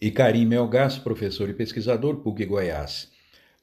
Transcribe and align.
e 0.00 0.10
Karim 0.10 0.46
Melgas, 0.46 0.98
professor 0.98 1.48
e 1.48 1.54
pesquisador 1.54 2.16
PUC 2.16 2.44
Goiás. 2.44 3.08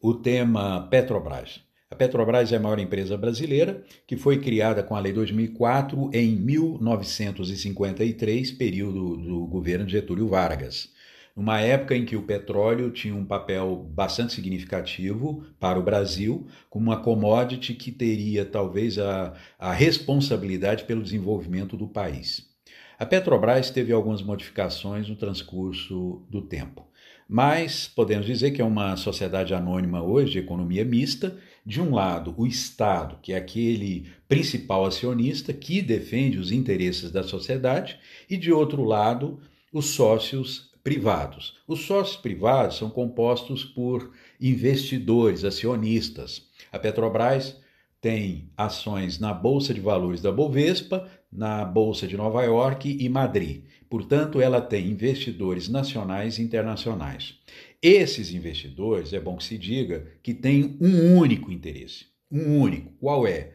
O 0.02 0.16
tema 0.16 0.88
Petrobras. 0.90 1.62
A 1.90 1.96
Petrobras 1.96 2.52
é 2.52 2.56
a 2.56 2.60
maior 2.60 2.80
empresa 2.80 3.16
brasileira, 3.16 3.84
que 4.08 4.18
foi 4.18 4.40
criada 4.40 4.82
com 4.82 4.96
a 4.96 5.00
Lei 5.00 5.14
2004 5.14 6.10
em 6.12 6.36
1953, 6.36 8.52
período 8.52 9.16
do 9.16 9.46
governo 9.46 9.88
Getúlio 9.88 10.28
Vargas. 10.28 10.92
Numa 11.36 11.62
época 11.62 11.96
em 11.96 12.04
que 12.04 12.16
o 12.16 12.24
petróleo 12.24 12.90
tinha 12.90 13.14
um 13.16 13.26
papel 13.26 13.88
bastante 13.92 14.34
significativo 14.34 15.46
para 15.60 15.78
o 15.80 15.84
Brasil, 15.84 16.48
como 16.68 16.90
uma 16.90 17.00
commodity 17.00 17.76
que 17.76 17.92
teria 17.92 18.44
talvez 18.44 18.98
a, 18.98 19.36
a 19.60 19.72
responsabilidade 19.72 20.86
pelo 20.86 21.04
desenvolvimento 21.04 21.78
do 21.78 21.88
país. 21.88 22.52
A 22.98 23.06
Petrobras 23.06 23.72
teve 23.72 23.92
algumas 23.92 24.22
modificações 24.22 25.10
no 25.10 25.16
transcurso 25.16 26.22
do 26.30 26.42
tempo, 26.42 26.88
mas 27.28 27.88
podemos 27.88 28.26
dizer 28.26 28.52
que 28.52 28.62
é 28.62 28.66
uma 28.66 28.96
sociedade 28.96 29.54
anônima 29.54 30.04
hoje 30.04 30.34
de 30.34 30.40
economia 30.40 30.86
mista. 30.86 31.36
De 31.66 31.82
um 31.82 31.94
lado, 31.94 32.36
o 32.38 32.46
Estado, 32.46 33.18
que 33.22 33.34
é 33.34 33.38
aquele 33.38 34.08
principal 34.28 34.86
acionista 34.86 35.54
que 35.54 35.82
defende 35.82 36.38
os 36.38 36.52
interesses 36.52 37.10
da 37.10 37.24
sociedade, 37.24 37.98
e 38.30 38.38
de 38.38 38.52
outro 38.52 38.84
lado, 38.84 39.40
os 39.72 39.88
sócios 39.88 40.72
privados. 40.84 41.56
Os 41.68 41.86
sócios 41.86 42.18
privados 42.18 42.78
são 42.78 42.90
compostos 42.90 43.64
por 43.64 44.12
investidores, 44.40 45.44
acionistas. 45.44 46.48
A 46.72 46.78
Petrobras 46.78 47.58
tem 48.02 48.50
ações 48.58 49.18
na 49.18 49.34
Bolsa 49.34 49.74
de 49.74 49.80
Valores 49.80 50.22
da 50.22 50.32
Bovespa, 50.32 51.10
na 51.36 51.66
Bolsa 51.66 52.08
de 52.08 52.16
Nova 52.16 52.44
York 52.44 52.98
e 53.00 53.10
Madrid. 53.10 53.64
Portanto, 53.90 54.42
ela 54.42 54.62
tem 54.62 54.88
investidores 54.88 55.68
nacionais 55.68 56.38
e 56.38 56.42
internacionais. 56.42 57.36
Esses 57.82 58.34
investidores, 58.34 59.14
é 59.14 59.20
bom 59.20 59.38
que 59.38 59.44
se 59.44 59.58
diga, 59.58 60.08
que 60.22 60.34
têm 60.34 60.78
um 60.80 61.18
único 61.18 61.52
interesse. 61.52 62.06
Um 62.32 62.60
único. 62.60 62.92
Qual 63.00 63.28
é? 63.28 63.52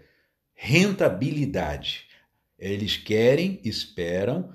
Rentabilidade. 0.55 2.05
Eles 2.59 2.97
querem, 2.97 3.61
esperam 3.65 4.53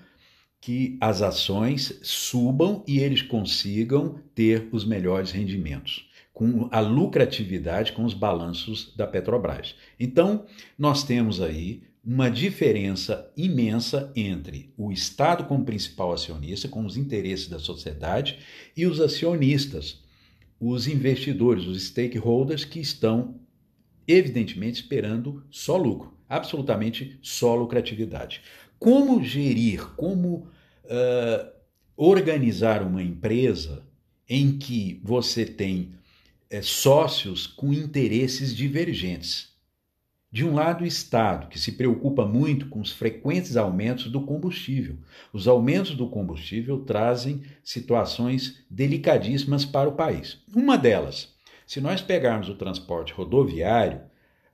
que 0.61 0.97
as 1.01 1.21
ações 1.21 1.99
subam 2.03 2.83
e 2.87 2.99
eles 2.99 3.21
consigam 3.21 4.19
ter 4.33 4.69
os 4.71 4.85
melhores 4.85 5.31
rendimentos 5.31 6.09
com 6.33 6.67
a 6.71 6.79
lucratividade 6.79 7.93
com 7.93 8.03
os 8.03 8.13
balanços 8.13 8.93
da 8.95 9.05
Petrobras. 9.05 9.75
Então, 9.99 10.45
nós 10.77 11.03
temos 11.03 11.39
aí 11.39 11.83
uma 12.03 12.29
diferença 12.29 13.31
imensa 13.37 14.11
entre 14.13 14.73
o 14.77 14.91
Estado 14.91 15.45
como 15.45 15.63
principal 15.63 16.11
acionista, 16.11 16.67
com 16.67 16.85
os 16.85 16.97
interesses 16.97 17.47
da 17.47 17.59
sociedade, 17.59 18.39
e 18.75 18.85
os 18.85 18.99
acionistas, 18.99 20.03
os 20.59 20.85
investidores, 20.87 21.65
os 21.65 21.81
stakeholders 21.81 22.65
que 22.65 22.79
estão, 22.79 23.39
evidentemente, 24.05 24.81
esperando 24.81 25.45
só 25.49 25.77
lucro, 25.77 26.17
absolutamente 26.27 27.17
só 27.21 27.55
lucratividade. 27.55 28.41
Como 28.77 29.23
gerir, 29.23 29.85
como 29.95 30.49
uh, 30.83 31.53
organizar 31.95 32.83
uma 32.83 33.01
empresa 33.01 33.87
em 34.27 34.57
que 34.57 34.99
você 35.03 35.45
tem 35.45 35.93
é, 36.49 36.61
sócios 36.61 37.47
com 37.47 37.73
interesses 37.73 38.53
divergentes. 38.53 39.52
De 40.33 40.43
um 40.43 40.55
lado, 40.55 40.83
o 40.83 40.87
Estado, 40.87 41.47
que 41.47 41.59
se 41.59 41.73
preocupa 41.73 42.25
muito 42.25 42.65
com 42.65 42.81
os 42.81 42.91
frequentes 42.91 43.55
aumentos 43.55 44.07
do 44.07 44.19
combustível. 44.19 44.97
Os 45.31 45.47
aumentos 45.47 45.93
do 45.93 46.07
combustível 46.07 46.79
trazem 46.79 47.43
situações 47.63 48.65
delicadíssimas 48.67 49.63
para 49.63 49.87
o 49.87 49.91
país. 49.91 50.39
Uma 50.51 50.75
delas, 50.75 51.31
se 51.67 51.79
nós 51.79 52.01
pegarmos 52.01 52.49
o 52.49 52.55
transporte 52.55 53.13
rodoviário, 53.13 54.01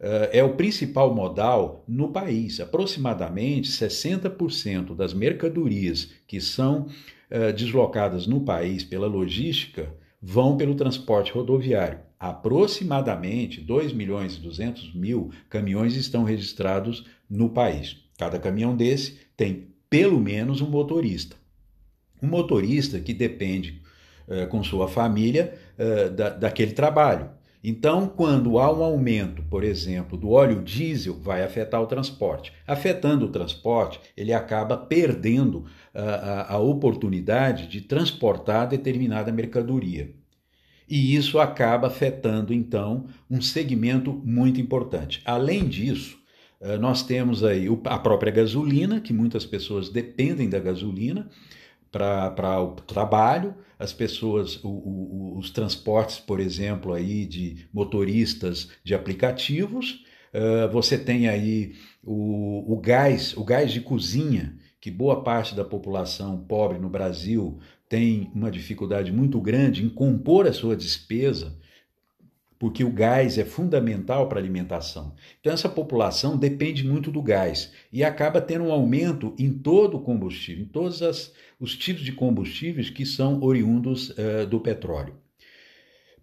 eh, 0.01 0.39
é 0.39 0.43
o 0.43 0.55
principal 0.55 1.15
modal 1.15 1.85
no 1.87 2.09
país. 2.11 2.59
Aproximadamente 2.59 3.69
60% 3.69 4.93
das 4.93 5.13
mercadorias 5.13 6.11
que 6.27 6.41
são 6.41 6.87
eh, 7.29 7.53
deslocadas 7.53 8.27
no 8.27 8.41
país 8.41 8.83
pela 8.83 9.07
logística 9.07 9.93
vão 10.21 10.57
pelo 10.57 10.75
transporte 10.75 11.31
rodoviário. 11.31 11.99
Aproximadamente 12.19 13.61
2 13.61 13.93
milhões 13.93 14.35
e 14.35 14.41
200 14.41 14.93
mil 14.93 15.31
caminhões 15.49 15.95
estão 15.95 16.23
registrados 16.23 17.05
no 17.29 17.49
país. 17.49 17.97
Cada 18.17 18.37
caminhão 18.37 18.75
desse 18.75 19.17
tem 19.37 19.69
pelo 19.89 20.19
menos 20.19 20.61
um 20.61 20.69
motorista. 20.69 21.35
Um 22.21 22.27
motorista 22.27 22.99
que 22.99 23.13
depende 23.13 23.81
eh, 24.27 24.45
com 24.45 24.63
sua 24.63 24.87
família 24.87 25.57
eh, 25.77 26.09
da, 26.09 26.29
daquele 26.29 26.73
trabalho. 26.73 27.29
Então, 27.61 28.07
quando 28.07 28.57
há 28.57 28.71
um 28.71 28.81
aumento, 28.81 29.43
por 29.43 29.65
exemplo, 29.65 30.17
do 30.17 30.29
óleo 30.29 30.63
diesel, 30.63 31.19
vai 31.19 31.43
afetar 31.43 31.81
o 31.81 31.87
transporte. 31.87 32.53
Afetando 32.65 33.25
o 33.25 33.31
transporte, 33.31 33.99
ele 34.15 34.31
acaba 34.31 34.77
perdendo 34.77 35.65
a, 35.93 36.01
a, 36.01 36.53
a 36.53 36.57
oportunidade 36.57 37.67
de 37.67 37.81
transportar 37.81 38.67
determinada 38.67 39.31
mercadoria. 39.31 40.13
E 40.87 41.13
isso 41.15 41.37
acaba 41.37 41.87
afetando, 41.87 42.53
então, 42.53 43.05
um 43.29 43.41
segmento 43.41 44.11
muito 44.25 44.59
importante. 44.59 45.21
Além 45.25 45.67
disso, 45.67 46.17
eh, 46.61 46.77
nós 46.77 47.03
temos 47.03 47.43
aí 47.43 47.67
a 47.85 47.99
própria 47.99 48.31
gasolina, 48.31 48.99
que 48.99 49.13
muitas 49.13 49.45
pessoas 49.45 49.89
dependem 49.89 50.49
da 50.49 50.59
gasolina, 50.59 51.29
para 51.91 52.61
o 52.61 52.75
trabalho, 52.75 53.55
as 53.77 53.93
pessoas, 53.93 54.63
o, 54.63 54.69
o, 54.69 55.37
os 55.37 55.49
transportes, 55.49 56.19
por 56.19 56.39
exemplo, 56.39 56.93
aí 56.93 57.25
de 57.25 57.67
motoristas 57.73 58.69
de 58.83 58.93
aplicativos, 58.93 60.03
uh, 60.33 60.71
você 60.71 60.97
tem 60.97 61.27
aí 61.27 61.75
o, 62.03 62.73
o 62.73 62.79
gás, 62.79 63.35
o 63.35 63.43
gás 63.43 63.71
de 63.71 63.81
cozinha, 63.81 64.55
que 64.81 64.91
boa 64.91 65.23
parte 65.23 65.55
da 65.55 65.65
população 65.65 66.37
pobre 66.37 66.77
no 66.77 66.89
Brasil 66.89 67.59
tem 67.87 68.31
uma 68.33 68.51
dificuldade 68.51 69.11
muito 69.11 69.41
grande 69.41 69.83
em 69.83 69.89
compor 69.89 70.47
a 70.47 70.53
sua 70.53 70.75
despesa 70.75 71.57
porque 72.59 72.83
o 72.83 72.91
gás 72.91 73.37
é 73.37 73.45
fundamental 73.45 74.27
para 74.27 74.37
a 74.37 74.41
alimentação. 74.41 75.13
Então, 75.39 75.53
essa 75.53 75.69
população 75.69 76.37
depende 76.37 76.85
muito 76.85 77.09
do 77.09 77.21
gás 77.21 77.71
e 77.91 78.03
acaba 78.03 78.41
tendo 78.41 78.65
um 78.65 78.71
aumento 78.71 79.33
em 79.39 79.51
todo 79.51 79.95
o 79.95 80.01
combustível, 80.01 80.65
em 80.65 80.67
todos 80.67 81.01
as, 81.01 81.33
os 81.57 81.77
tipos 81.77 82.03
de 82.03 82.11
combustíveis 82.11 82.89
que 82.89 83.05
são 83.05 83.41
oriundos 83.41 84.09
uh, 84.09 84.45
do 84.45 84.59
petróleo. 84.59 85.13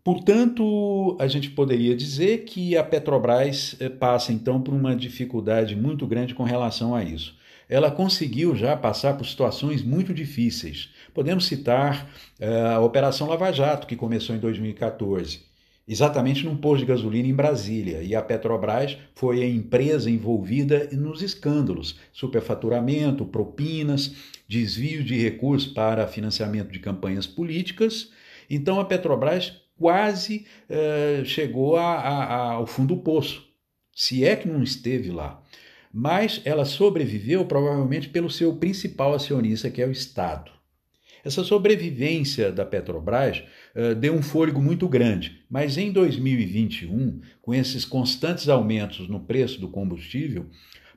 Portanto, 0.04 1.16
a 1.18 1.26
gente 1.26 1.50
poderia 1.50 1.96
dizer 1.96 2.44
que 2.44 2.76
a 2.76 2.84
Petrobras 2.84 3.72
uh, 3.72 3.90
passa 3.98 4.30
então 4.30 4.60
por 4.60 4.74
uma 4.74 4.94
dificuldade 4.94 5.74
muito 5.74 6.06
grande 6.06 6.34
com 6.34 6.44
relação 6.44 6.94
a 6.94 7.02
isso. 7.02 7.34
Ela 7.68 7.90
conseguiu 7.90 8.54
já 8.54 8.76
passar 8.76 9.16
por 9.16 9.26
situações 9.26 9.82
muito 9.82 10.12
difíceis. 10.12 10.90
Podemos 11.14 11.46
citar 11.46 12.08
uh, 12.38 12.76
a 12.76 12.80
Operação 12.80 13.26
Lava 13.26 13.50
Jato, 13.50 13.86
que 13.86 13.96
começou 13.96 14.36
em 14.36 14.38
2014 14.38 15.55
exatamente 15.86 16.44
num 16.44 16.56
posto 16.56 16.80
de 16.80 16.86
gasolina 16.86 17.28
em 17.28 17.34
Brasília. 17.34 18.02
E 18.02 18.14
a 18.14 18.22
Petrobras 18.22 18.98
foi 19.14 19.42
a 19.42 19.48
empresa 19.48 20.10
envolvida 20.10 20.88
nos 20.92 21.22
escândalos: 21.22 21.98
superfaturamento, 22.12 23.24
propinas, 23.24 24.14
desvio 24.48 25.04
de 25.04 25.20
recursos 25.20 25.72
para 25.72 26.06
financiamento 26.06 26.70
de 26.70 26.78
campanhas 26.78 27.26
políticas. 27.26 28.10
Então 28.48 28.80
a 28.80 28.84
Petrobras 28.84 29.60
quase 29.78 30.46
uh, 30.70 31.24
chegou 31.24 31.76
a, 31.76 31.94
a, 31.94 32.52
ao 32.52 32.66
fundo 32.66 32.94
do 32.94 33.02
poço, 33.02 33.46
se 33.94 34.24
é 34.24 34.34
que 34.34 34.48
não 34.48 34.62
esteve 34.62 35.10
lá. 35.10 35.42
Mas 35.92 36.42
ela 36.44 36.64
sobreviveu 36.64 37.44
provavelmente 37.46 38.08
pelo 38.08 38.30
seu 38.30 38.56
principal 38.56 39.14
acionista, 39.14 39.70
que 39.70 39.80
é 39.80 39.86
o 39.86 39.90
Estado. 39.90 40.55
Essa 41.26 41.42
sobrevivência 41.42 42.52
da 42.52 42.64
Petrobras 42.64 43.42
uh, 43.74 43.96
deu 43.96 44.14
um 44.14 44.22
fôlego 44.22 44.62
muito 44.62 44.88
grande, 44.88 45.42
mas 45.50 45.76
em 45.76 45.90
2021, 45.90 47.20
com 47.42 47.52
esses 47.52 47.84
constantes 47.84 48.48
aumentos 48.48 49.08
no 49.08 49.18
preço 49.18 49.60
do 49.60 49.66
combustível, 49.66 50.46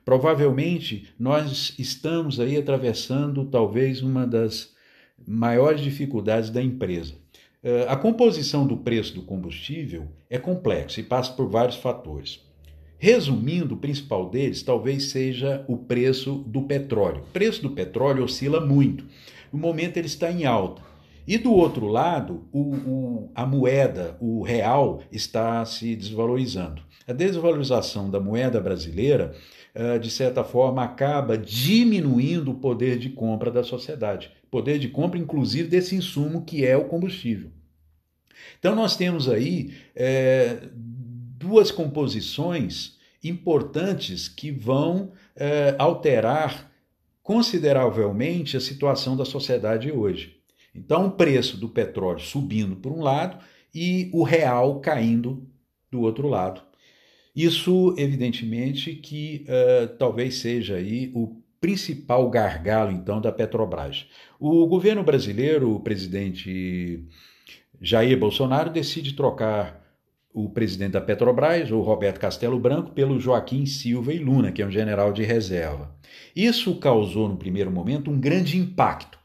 provavelmente 0.04 1.08
nós 1.18 1.74
estamos 1.76 2.38
aí 2.38 2.56
atravessando 2.56 3.44
talvez 3.46 4.02
uma 4.02 4.24
das 4.24 4.72
maiores 5.26 5.80
dificuldades 5.80 6.48
da 6.48 6.62
empresa. 6.62 7.14
Uh, 7.60 7.88
a 7.88 7.96
composição 7.96 8.64
do 8.64 8.76
preço 8.76 9.12
do 9.16 9.22
combustível 9.22 10.06
é 10.30 10.38
complexa 10.38 11.00
e 11.00 11.02
passa 11.02 11.32
por 11.32 11.50
vários 11.50 11.74
fatores. 11.74 12.38
Resumindo, 12.98 13.74
o 13.74 13.78
principal 13.78 14.30
deles 14.30 14.62
talvez 14.62 15.06
seja 15.06 15.64
o 15.66 15.76
preço 15.76 16.44
do 16.46 16.62
petróleo. 16.62 17.22
O 17.22 17.32
preço 17.32 17.62
do 17.62 17.70
petróleo 17.70 18.22
oscila 18.22 18.60
muito 18.60 19.04
no 19.52 19.58
momento 19.58 19.96
ele 19.96 20.06
está 20.06 20.30
em 20.30 20.44
alta. 20.44 20.82
E 21.26 21.38
do 21.38 21.52
outro 21.52 21.86
lado, 21.86 22.48
o, 22.52 22.60
o, 22.60 23.30
a 23.34 23.46
moeda, 23.46 24.16
o 24.20 24.42
real, 24.42 25.02
está 25.12 25.64
se 25.64 25.94
desvalorizando. 25.94 26.82
A 27.06 27.12
desvalorização 27.12 28.10
da 28.10 28.18
moeda 28.18 28.60
brasileira, 28.60 29.32
uh, 29.74 29.98
de 29.98 30.10
certa 30.10 30.42
forma, 30.42 30.82
acaba 30.82 31.36
diminuindo 31.36 32.50
o 32.50 32.54
poder 32.54 32.98
de 32.98 33.10
compra 33.10 33.50
da 33.50 33.62
sociedade, 33.62 34.30
poder 34.50 34.78
de 34.78 34.88
compra, 34.88 35.18
inclusive 35.18 35.68
desse 35.68 35.94
insumo 35.94 36.44
que 36.44 36.64
é 36.64 36.76
o 36.76 36.86
combustível. 36.86 37.50
Então, 38.58 38.74
nós 38.74 38.96
temos 38.96 39.28
aí 39.28 39.72
é, 39.94 40.68
duas 40.74 41.70
composições 41.70 42.98
importantes 43.22 44.28
que 44.28 44.50
vão 44.50 45.12
é, 45.36 45.74
alterar 45.78 46.69
consideravelmente 47.22 48.56
a 48.56 48.60
situação 48.60 49.16
da 49.16 49.24
sociedade 49.24 49.90
hoje. 49.90 50.40
Então, 50.74 51.06
o 51.06 51.10
preço 51.10 51.56
do 51.56 51.68
petróleo 51.68 52.20
subindo 52.20 52.76
por 52.76 52.92
um 52.92 53.02
lado 53.02 53.38
e 53.74 54.10
o 54.12 54.22
real 54.22 54.80
caindo 54.80 55.46
do 55.90 56.00
outro 56.00 56.28
lado. 56.28 56.62
Isso, 57.34 57.94
evidentemente, 57.96 58.94
que 58.94 59.46
uh, 59.48 59.88
talvez 59.96 60.36
seja 60.36 60.76
aí 60.76 61.10
o 61.14 61.40
principal 61.60 62.28
gargalo, 62.30 62.90
então, 62.90 63.20
da 63.20 63.30
Petrobras. 63.30 64.06
O 64.38 64.66
governo 64.66 65.02
brasileiro, 65.02 65.74
o 65.74 65.80
presidente 65.80 67.04
Jair 67.80 68.18
Bolsonaro, 68.18 68.70
decide 68.70 69.14
trocar 69.14 69.79
o 70.32 70.48
presidente 70.48 70.92
da 70.92 71.00
Petrobras, 71.00 71.70
o 71.70 71.80
Roberto 71.80 72.20
Castelo 72.20 72.58
Branco, 72.58 72.92
pelo 72.92 73.18
Joaquim 73.18 73.66
Silva 73.66 74.12
e 74.12 74.18
Luna, 74.18 74.52
que 74.52 74.62
é 74.62 74.66
um 74.66 74.70
general 74.70 75.12
de 75.12 75.22
reserva. 75.24 75.90
Isso 76.34 76.76
causou, 76.76 77.28
no 77.28 77.36
primeiro 77.36 77.70
momento, 77.70 78.10
um 78.10 78.20
grande 78.20 78.56
impacto. 78.56 79.18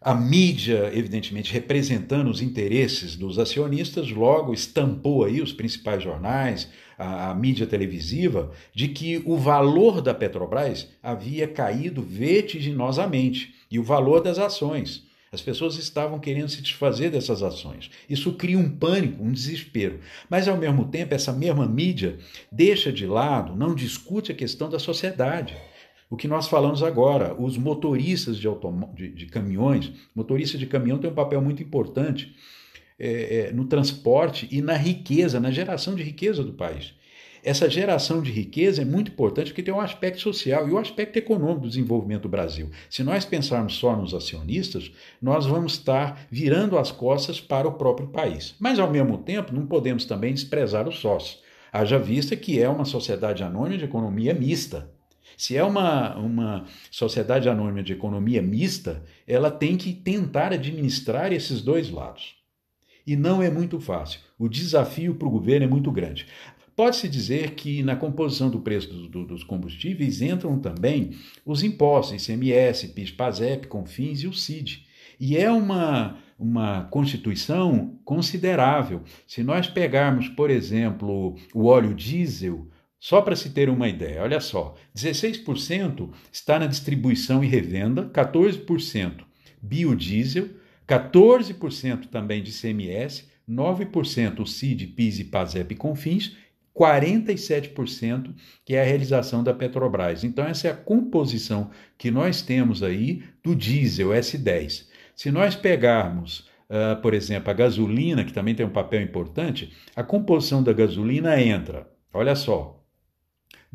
A 0.00 0.14
mídia, 0.14 0.90
evidentemente, 0.94 1.52
representando 1.52 2.30
os 2.30 2.40
interesses 2.40 3.16
dos 3.16 3.38
acionistas, 3.38 4.10
logo 4.10 4.54
estampou 4.54 5.24
aí 5.24 5.42
os 5.42 5.52
principais 5.52 6.02
jornais, 6.02 6.70
a, 6.96 7.30
a, 7.30 7.34
mídia 7.34 7.66
televisiva, 7.66 8.50
de 8.72 8.88
que 8.88 9.22
o 9.26 9.36
valor 9.36 10.00
da 10.00 10.14
Petrobras 10.14 10.88
havia 11.02 11.46
caído 11.46 12.00
vertiginosamente 12.00 13.54
e 13.70 13.78
o 13.78 13.84
valor 13.84 14.22
das 14.22 14.38
ações. 14.38 15.09
As 15.32 15.40
pessoas 15.40 15.76
estavam 15.76 16.18
querendo 16.18 16.48
se 16.48 16.60
desfazer 16.60 17.10
dessas 17.10 17.40
ações. 17.40 17.88
Isso 18.08 18.32
cria 18.32 18.58
um 18.58 18.68
pânico, 18.68 19.22
um 19.22 19.30
desespero. 19.30 20.00
Mas, 20.28 20.48
ao 20.48 20.56
mesmo 20.56 20.86
tempo, 20.86 21.14
essa 21.14 21.32
mesma 21.32 21.66
mídia 21.66 22.18
deixa 22.50 22.92
de 22.92 23.06
lado, 23.06 23.54
não 23.54 23.72
discute 23.72 24.32
a 24.32 24.34
questão 24.34 24.68
da 24.68 24.80
sociedade. 24.80 25.56
O 26.10 26.16
que 26.16 26.26
nós 26.26 26.48
falamos 26.48 26.82
agora, 26.82 27.40
os 27.40 27.56
motoristas 27.56 28.36
de, 28.38 28.48
de, 28.96 29.08
de 29.10 29.26
caminhões, 29.26 29.92
motorista 30.12 30.58
de 30.58 30.66
caminhão 30.66 30.98
tem 30.98 31.08
um 31.08 31.14
papel 31.14 31.40
muito 31.40 31.62
importante 31.62 32.34
é, 32.98 33.46
é, 33.48 33.52
no 33.52 33.66
transporte 33.66 34.48
e 34.50 34.60
na 34.60 34.74
riqueza, 34.74 35.38
na 35.38 35.52
geração 35.52 35.94
de 35.94 36.02
riqueza 36.02 36.42
do 36.42 36.54
país. 36.54 36.92
Essa 37.42 37.70
geração 37.70 38.20
de 38.20 38.30
riqueza 38.30 38.82
é 38.82 38.84
muito 38.84 39.10
importante 39.10 39.48
porque 39.48 39.62
tem 39.62 39.72
um 39.72 39.80
aspecto 39.80 40.20
social 40.20 40.68
e 40.68 40.72
o 40.72 40.74
um 40.74 40.78
aspecto 40.78 41.16
econômico 41.16 41.62
do 41.62 41.68
desenvolvimento 41.68 42.22
do 42.22 42.28
Brasil. 42.28 42.70
Se 42.88 43.02
nós 43.02 43.24
pensarmos 43.24 43.76
só 43.76 43.96
nos 43.96 44.12
acionistas, 44.12 44.92
nós 45.22 45.46
vamos 45.46 45.72
estar 45.72 46.26
virando 46.30 46.76
as 46.76 46.92
costas 46.92 47.40
para 47.40 47.66
o 47.66 47.72
próprio 47.72 48.08
país. 48.08 48.54
Mas, 48.60 48.78
ao 48.78 48.90
mesmo 48.90 49.18
tempo, 49.18 49.54
não 49.54 49.66
podemos 49.66 50.04
também 50.04 50.34
desprezar 50.34 50.86
os 50.86 50.98
sócios. 50.98 51.40
Haja 51.72 51.98
vista 51.98 52.36
que 52.36 52.60
é 52.60 52.68
uma 52.68 52.84
sociedade 52.84 53.42
anônima 53.42 53.78
de 53.78 53.84
economia 53.84 54.34
mista. 54.34 54.90
Se 55.36 55.56
é 55.56 55.64
uma, 55.64 56.16
uma 56.16 56.64
sociedade 56.90 57.48
anônima 57.48 57.82
de 57.82 57.94
economia 57.94 58.42
mista, 58.42 59.02
ela 59.26 59.50
tem 59.50 59.76
que 59.76 59.94
tentar 59.94 60.52
administrar 60.52 61.32
esses 61.32 61.62
dois 61.62 61.88
lados. 61.90 62.34
E 63.06 63.16
não 63.16 63.42
é 63.42 63.48
muito 63.48 63.80
fácil. 63.80 64.20
O 64.38 64.48
desafio 64.48 65.14
para 65.14 65.26
o 65.26 65.30
governo 65.30 65.64
é 65.64 65.68
muito 65.68 65.90
grande. 65.90 66.26
Pode-se 66.80 67.10
dizer 67.10 67.50
que 67.50 67.82
na 67.82 67.94
composição 67.94 68.48
do 68.48 68.58
preço 68.58 68.88
do, 68.88 69.06
do, 69.06 69.26
dos 69.26 69.44
combustíveis 69.44 70.22
entram 70.22 70.58
também 70.58 71.10
os 71.44 71.62
impostos, 71.62 72.26
ICMS, 72.26 72.88
PIS, 72.94 73.10
PASEP, 73.10 73.66
CONFINS 73.66 74.22
e 74.22 74.26
o 74.26 74.32
CID. 74.32 74.86
E 75.20 75.36
é 75.36 75.52
uma, 75.52 76.16
uma 76.38 76.84
constituição 76.84 77.98
considerável. 78.02 79.02
Se 79.26 79.42
nós 79.42 79.66
pegarmos, 79.66 80.30
por 80.30 80.48
exemplo, 80.48 81.36
o 81.52 81.66
óleo 81.66 81.94
diesel, 81.94 82.66
só 82.98 83.20
para 83.20 83.36
se 83.36 83.50
ter 83.50 83.68
uma 83.68 83.86
ideia, 83.86 84.22
olha 84.22 84.40
só, 84.40 84.74
16% 84.96 86.08
está 86.32 86.58
na 86.58 86.66
distribuição 86.66 87.44
e 87.44 87.46
revenda, 87.46 88.08
14% 88.08 89.16
biodiesel, 89.60 90.48
14% 90.88 92.06
também 92.06 92.42
de 92.42 92.58
CMS, 92.58 93.28
9% 93.46 94.40
o 94.40 94.46
CID, 94.46 94.86
PIS 94.86 95.18
e 95.18 95.24
PASEP 95.24 95.74
e 95.74 95.76
CONFINS 95.76 96.48
47%, 96.80 98.34
que 98.64 98.74
é 98.74 98.80
a 98.80 98.84
realização 98.86 99.44
da 99.44 99.52
Petrobras. 99.52 100.24
Então, 100.24 100.46
essa 100.46 100.68
é 100.68 100.70
a 100.70 100.76
composição 100.76 101.70
que 101.98 102.10
nós 102.10 102.40
temos 102.40 102.82
aí 102.82 103.22
do 103.44 103.54
diesel 103.54 104.08
S10. 104.08 104.86
Se 105.14 105.30
nós 105.30 105.54
pegarmos, 105.54 106.48
uh, 106.70 106.98
por 107.02 107.12
exemplo, 107.12 107.50
a 107.50 107.52
gasolina, 107.52 108.24
que 108.24 108.32
também 108.32 108.54
tem 108.54 108.64
um 108.64 108.70
papel 108.70 109.02
importante, 109.02 109.70
a 109.94 110.02
composição 110.02 110.62
da 110.62 110.72
gasolina 110.72 111.38
entra, 111.38 111.86
olha 112.14 112.34
só, 112.34 112.82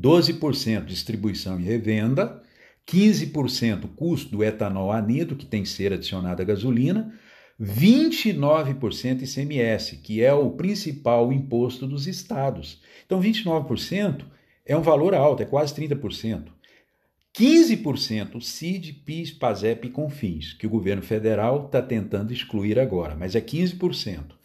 12% 0.01 0.85
distribuição 0.85 1.59
e 1.59 1.63
revenda, 1.63 2.41
15% 2.87 3.87
custo 3.95 4.31
do 4.31 4.43
etanol 4.43 4.91
anido, 4.91 5.35
que 5.35 5.45
tem 5.45 5.61
que 5.61 5.69
ser 5.69 5.93
adicionado 5.93 6.41
à 6.41 6.45
gasolina, 6.45 7.13
29% 7.61 9.21
ICMS, 9.21 9.97
que 9.97 10.23
é 10.23 10.33
o 10.33 10.51
principal 10.51 11.31
imposto 11.31 11.87
dos 11.87 12.07
estados. 12.07 12.81
Então, 13.05 13.21
29% 13.21 14.25
é 14.65 14.75
um 14.75 14.81
valor 14.81 15.13
alto, 15.13 15.43
é 15.43 15.45
quase 15.45 15.73
30%. 15.73 16.47
15% 17.37 18.41
CID, 18.41 18.93
PIS, 19.05 19.31
PASEP 19.31 19.87
e 19.87 19.91
CONFINS, 19.91 20.53
que 20.53 20.65
o 20.65 20.69
governo 20.69 21.01
federal 21.01 21.65
está 21.65 21.81
tentando 21.81 22.31
excluir 22.31 22.79
agora, 22.79 23.15
mas 23.15 23.35
é 23.35 23.41
15%. 23.41 24.35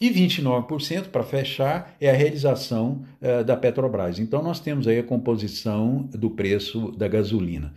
E 0.00 0.08
29%, 0.10 1.08
para 1.08 1.24
fechar, 1.24 1.94
é 2.00 2.08
a 2.08 2.14
realização 2.14 3.04
uh, 3.20 3.44
da 3.44 3.56
Petrobras. 3.56 4.18
Então, 4.18 4.42
nós 4.42 4.60
temos 4.60 4.86
aí 4.86 4.98
a 4.98 5.02
composição 5.02 6.08
do 6.12 6.30
preço 6.30 6.92
da 6.92 7.08
gasolina. 7.08 7.74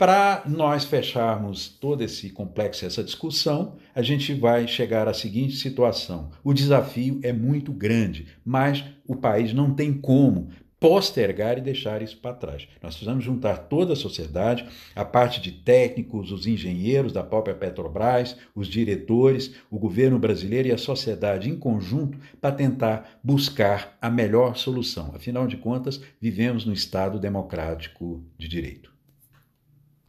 Para 0.00 0.44
nós 0.46 0.86
fecharmos 0.86 1.68
todo 1.68 2.02
esse 2.02 2.30
complexo, 2.30 2.86
essa 2.86 3.04
discussão, 3.04 3.76
a 3.94 4.00
gente 4.00 4.32
vai 4.32 4.66
chegar 4.66 5.06
à 5.06 5.12
seguinte 5.12 5.56
situação: 5.56 6.30
o 6.42 6.54
desafio 6.54 7.20
é 7.22 7.34
muito 7.34 7.70
grande, 7.70 8.26
mas 8.42 8.82
o 9.06 9.14
país 9.14 9.52
não 9.52 9.74
tem 9.74 9.92
como 9.92 10.48
postergar 10.80 11.58
e 11.58 11.60
deixar 11.60 12.00
isso 12.00 12.16
para 12.16 12.32
trás. 12.32 12.66
Nós 12.82 12.94
precisamos 12.94 13.22
juntar 13.22 13.58
toda 13.68 13.92
a 13.92 13.96
sociedade, 13.96 14.66
a 14.96 15.04
parte 15.04 15.38
de 15.38 15.52
técnicos, 15.52 16.32
os 16.32 16.46
engenheiros 16.46 17.12
da 17.12 17.22
própria 17.22 17.54
Petrobras, 17.54 18.38
os 18.54 18.68
diretores, 18.68 19.54
o 19.70 19.78
governo 19.78 20.18
brasileiro 20.18 20.68
e 20.68 20.72
a 20.72 20.78
sociedade 20.78 21.50
em 21.50 21.58
conjunto 21.58 22.18
para 22.40 22.54
tentar 22.54 23.20
buscar 23.22 23.98
a 24.00 24.08
melhor 24.08 24.56
solução. 24.56 25.12
Afinal 25.14 25.46
de 25.46 25.58
contas, 25.58 26.00
vivemos 26.18 26.64
no 26.64 26.72
Estado 26.72 27.18
democrático 27.18 28.24
de 28.38 28.48
direito. 28.48 28.89